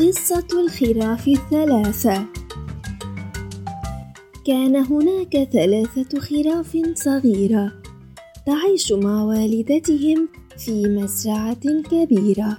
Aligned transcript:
قصة 0.00 0.46
الخراف 0.52 1.28
الثلاثة 1.28 2.26
كان 4.46 4.76
هناك 4.76 5.48
ثلاثة 5.52 6.20
خراف 6.20 6.78
صغيرة 6.94 7.72
تعيش 8.46 8.92
مع 8.92 9.22
والدتهم 9.22 10.28
في 10.58 10.88
مزرعة 10.88 11.82
كبيرة. 11.90 12.58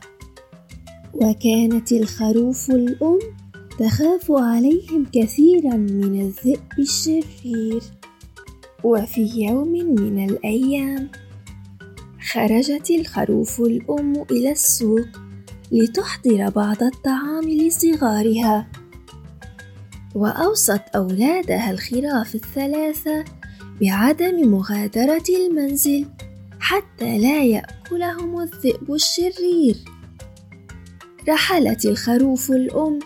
وكانت 1.13 1.91
الخروف 1.91 2.71
الأم 2.71 3.19
تخاف 3.79 4.31
عليهم 4.31 5.05
كثيرا 5.13 5.77
من 5.77 6.21
الذئب 6.21 6.79
الشرير. 6.79 7.81
وفي 8.83 9.21
يوم 9.35 9.71
من 9.71 10.29
الأيام 10.29 11.09
خرجت 12.31 12.91
الخروف 12.91 13.61
الأم 13.61 14.25
إلى 14.31 14.51
السوق 14.51 15.30
لتحضر 15.71 16.49
بعض 16.49 16.83
الطعام 16.83 17.49
لصغارها. 17.49 18.67
وأوصت 20.15 20.81
أولادها 20.95 21.71
الخراف 21.71 22.35
الثلاثة 22.35 23.25
بعدم 23.81 24.51
مغادرة 24.51 25.23
المنزل 25.29 26.05
حتى 26.59 27.17
لا 27.17 27.43
يأكلهم 27.43 28.39
الذئب 28.39 28.93
الشرير. 28.93 29.75
رحلت 31.29 31.85
الخروف 31.85 32.51
الأم 32.51 32.99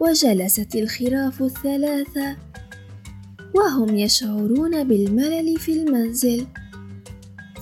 وجلست 0.00 0.76
الخراف 0.76 1.42
الثلاثة 1.42 2.36
وهم 3.54 3.96
يشعرون 3.96 4.84
بالملل 4.84 5.58
في 5.58 5.72
المنزل 5.72 6.46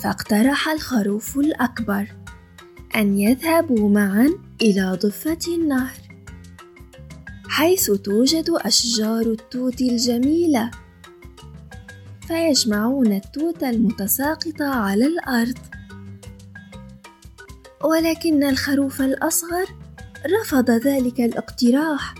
فاقترح 0.02 0.68
الخروف 0.68 1.38
الأكبر. 1.38 2.19
أن 2.96 3.18
يذهبوا 3.18 3.88
معا 3.88 4.30
إلى 4.62 4.98
ضفة 5.02 5.38
النهر 5.48 5.96
حيث 7.48 7.90
توجد 7.90 8.50
أشجار 8.50 9.20
التوت 9.20 9.80
الجميلة 9.80 10.70
فيجمعون 12.28 13.12
التوت 13.12 13.62
المتساقطة 13.62 14.64
على 14.64 15.06
الأرض. 15.06 15.58
ولكن 17.84 18.44
الخروف 18.44 19.02
الأصغر 19.02 19.66
رفض 20.40 20.70
ذلك 20.70 21.20
الاقتراح 21.20 22.14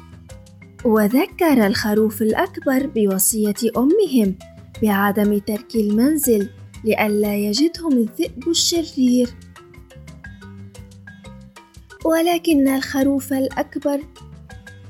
وذكر 0.84 1.66
الخروف 1.66 2.22
الأكبر 2.22 2.86
بوصية 2.86 3.54
أمهم 3.76 4.34
بعدم 4.82 5.38
ترك 5.38 5.74
المنزل 5.74 6.48
لئلا 6.84 7.36
يجدهم 7.36 7.92
الذئب 7.92 8.48
الشرير. 8.48 9.28
ولكن 12.04 12.68
الخروف 12.68 13.32
الأكبر. 13.32 14.00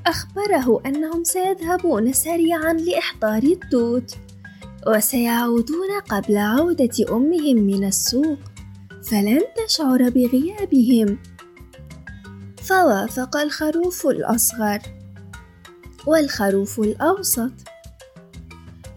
أخبره 0.05 0.81
أنهم 0.85 1.23
سيذهبون 1.23 2.13
سريعا 2.13 2.73
لإحضار 2.73 3.43
التوت 3.43 4.15
وسيعودون 4.87 5.99
قبل 6.09 6.37
عودة 6.37 7.05
أمهم 7.09 7.57
من 7.57 7.83
السوق 7.83 8.39
فلن 9.03 9.41
تشعر 9.67 10.09
بغيابهم. 10.09 11.17
فوافق 12.63 13.37
الخروف 13.37 14.07
الأصغر 14.07 14.79
والخروف 16.07 16.79
الأوسط 16.79 17.51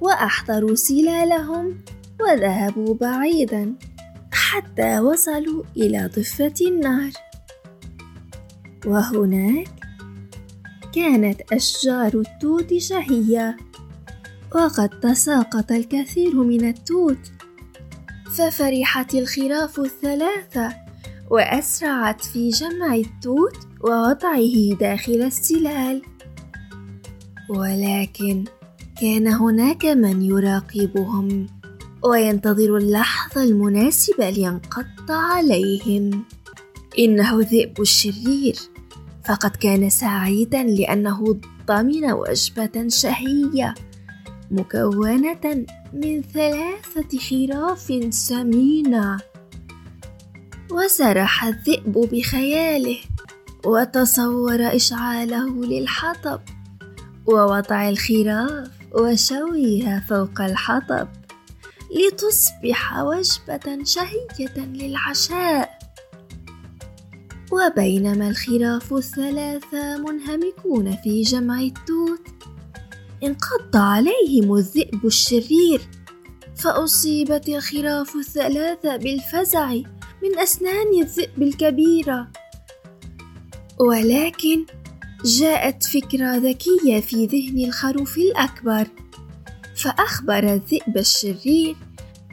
وأحضروا 0.00 0.74
سلالهم 0.74 1.84
وذهبوا 2.20 2.94
بعيدا 2.94 3.74
حتى 4.32 4.98
وصلوا 4.98 5.62
إلى 5.76 6.10
ضفة 6.16 6.54
النهر. 6.60 7.10
وهناك 8.86 9.68
كانت 10.94 11.52
أشجار 11.52 12.14
التوت 12.14 12.74
شهية 12.74 13.56
وقد 14.54 14.88
تساقط 14.88 15.72
الكثير 15.72 16.36
من 16.36 16.68
التوت. 16.68 17.32
ففرحت 18.36 19.14
الخراف 19.14 19.80
الثلاثة 19.80 20.76
وأسرعت 21.30 22.24
في 22.24 22.48
جمع 22.48 22.94
التوت 22.94 23.56
ووضعه 23.80 24.74
داخل 24.80 25.22
السلال. 25.22 26.02
ولكن 27.48 28.44
كان 29.00 29.26
هناك 29.26 29.84
من 29.84 30.22
يراقبهم 30.22 31.46
وينتظر 32.02 32.76
اللحظة 32.76 33.42
المناسبة 33.42 34.30
لينقض 34.30 35.10
عليهم. 35.10 36.24
إنه 36.98 37.38
الذئب 37.38 37.80
الشرير. 37.80 38.73
فقد 39.24 39.56
كان 39.56 39.90
سعيدا 39.90 40.62
لأنه 40.62 41.40
ضمن 41.66 42.12
وجبة 42.12 42.88
شهية 42.88 43.74
مكونة 44.50 45.66
من 45.92 46.22
ثلاثة 46.22 47.18
خراف 47.18 47.92
سمينة. 48.10 49.20
وسرح 50.70 51.44
الذئب 51.44 51.92
بخياله 51.92 52.98
وتصور 53.64 54.76
إشعاله 54.76 55.64
للحطب 55.64 56.40
ووضع 57.26 57.88
الخراف 57.88 58.68
وشويها 58.92 60.04
فوق 60.08 60.40
الحطب 60.40 61.08
لتصبح 61.90 62.98
وجبة 62.98 63.84
شهية 63.84 64.56
للعشاء. 64.56 65.63
وبينما 67.52 68.28
الخراف 68.28 68.92
الثلاثة 68.92 69.96
منهمكون 69.96 70.96
في 71.04 71.22
جمع 71.22 71.60
التوت. 71.60 72.28
انقض 73.24 73.76
عليهم 73.76 74.54
الذئب 74.54 75.06
الشرير 75.06 75.80
فأصيبت 76.56 77.48
الخراف 77.48 78.16
الثلاثة 78.16 78.96
بالفزع 78.96 79.72
من 80.22 80.38
أسنان 80.38 81.02
الذئب 81.02 81.42
الكبيرة 81.42 82.28
ولكن 83.80 84.66
جاءت 85.24 85.84
فكرة 85.84 86.36
ذكية 86.36 87.00
في 87.00 87.26
ذهن 87.26 87.64
الخروف 87.68 88.18
الأكبر 88.18 88.86
فأخبر 89.76 90.52
الذئب 90.54 90.98
الشرير 90.98 91.76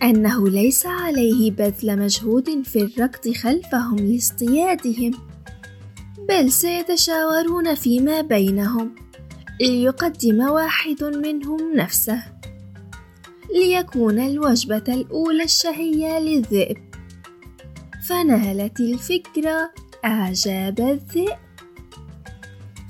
أنه 0.04 0.50
ليس 0.50 0.86
عليه 0.86 1.52
بذل 1.52 2.00
مجهود 2.00 2.62
في 2.64 2.82
الركض 2.82 3.34
خلفهم 3.34 3.96
لاصطيادهم 3.96 5.12
بل 6.30 6.52
سيتشاورون 6.52 7.76
فيما 7.76 8.22
بينهم 8.22 8.96
ليقدم 9.62 10.42
واحد 10.42 11.04
منهم 11.04 11.74
نفسه 11.76 12.24
ليكون 13.54 14.20
الوجبة 14.20 14.84
الأولى 14.88 15.44
الشهية 15.44 16.20
للذئب. 16.20 16.78
فنالت 18.08 18.80
الفكرة 18.80 19.72
إعجاب 20.06 20.80
الذئب. 20.80 21.38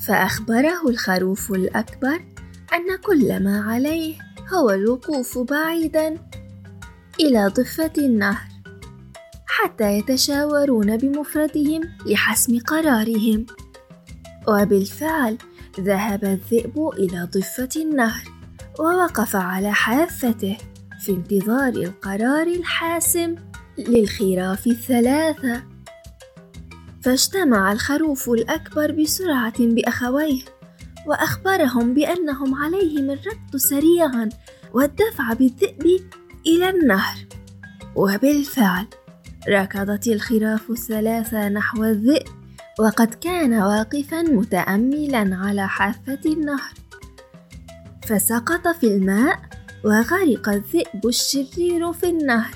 فأخبره 0.08 0.90
الخروف 0.90 1.52
الأكبر 1.52 2.16
أن 2.74 2.98
كل 3.06 3.44
ما 3.44 3.62
عليه 3.62 4.16
هو 4.54 4.70
الوقوف 4.70 5.38
بعيدا. 5.38 6.18
إلى 7.20 7.48
ضفة 7.48 7.94
النهر 7.98 8.48
حتى 9.48 9.98
يتشاورون 9.98 10.98
بمفردهم 10.98 11.82
لحسم 12.06 12.60
قرارهم. 12.60 13.46
وبالفعل 14.48 15.38
ذهب 15.80 16.24
الذئب 16.24 16.90
إلى 16.94 17.28
ضفة 17.34 17.70
النهر 17.76 18.24
ووقف 18.80 19.36
على 19.36 19.72
حافته 19.72 20.58
في 21.00 21.12
انتظار 21.12 21.68
القرار 21.68 22.48
الحاسم 22.48 23.36
للخراف 23.78 24.68
الثلاثة. 24.68 25.64
فاجتمع 27.02 27.72
الخروف 27.72 28.30
الأكبر 28.30 28.92
بسرعة 28.92 29.60
بأخويه 29.60 30.42
وأخبرهم 31.08 31.94
بأنهم 31.94 32.56
عليهم 32.56 33.12
الركض 33.12 33.56
سريعا 33.56 34.30
والدفع 34.74 35.34
بالذئب 35.34 36.02
إلى 36.46 36.70
النهر. 36.70 37.18
وبالفعل 37.96 38.86
ركضت 39.50 40.08
الخراف 40.08 40.70
الثلاثة 40.70 41.50
نحو 41.50 41.84
الذئب 41.84 42.28
وقد 42.80 43.14
كان 43.14 43.54
واقفا 43.54 44.22
متأملا 44.22 45.36
على 45.36 45.68
حافة 45.68 46.20
النهر. 46.26 46.74
فسقط 48.06 48.68
في 48.68 48.88
الماء 48.88 49.40
وغرق 49.86 50.50
الذئب 50.50 51.08
الشرير 51.08 51.94
في 51.94 52.10
النهر. 52.10 52.56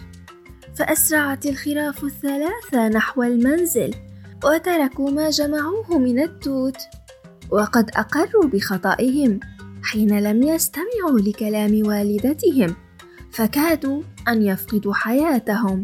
فأسرعت 0.75 1.45
الخراف 1.45 2.03
الثلاثة 2.03 2.88
نحو 2.88 3.23
المنزل 3.23 3.93
وتركوا 4.43 5.11
ما 5.11 5.29
جمعوه 5.29 5.97
من 5.97 6.19
التوت. 6.19 6.77
وقد 7.49 7.89
أقروا 7.95 8.45
بخطئهم 8.45 9.39
حين 9.83 10.19
لم 10.19 10.43
يستمعوا 10.43 11.19
لكلام 11.19 11.88
والدتهم. 11.88 12.84
فكادوا 13.35 14.01
أن 14.27 14.41
يفقدوا 14.41 14.93
حياتهم. 14.93 15.83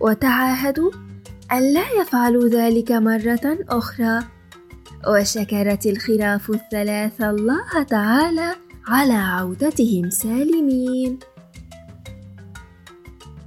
وتعاهدوا 0.00 0.90
أن 1.52 1.72
لا 1.74 1.84
يفعلوا 2.00 2.48
ذلك 2.48 2.92
مرة 2.92 3.58
أخرى. 3.68 4.18
وشكرت 5.08 5.86
الخراف 5.86 6.50
الثلاث 6.50 7.20
الله 7.20 7.82
تعالى 7.82 8.54
على 8.86 9.12
عودتهم 9.12 10.10
سالمين. 10.10 11.18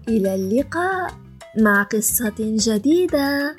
إلى 0.07 0.35
اللقاء 0.35 1.11
مع 1.59 1.83
قصة 1.83 2.35
جديدة. 2.39 3.55